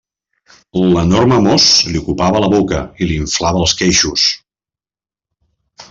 L'enorme 0.93 1.37
mos 1.47 1.67
li 1.91 2.01
ocupava 2.05 2.41
la 2.45 2.49
boca 2.55 2.81
i 3.05 3.11
li 3.11 3.21
inflava 3.27 3.63
els 3.67 3.77
queixos. 3.83 4.25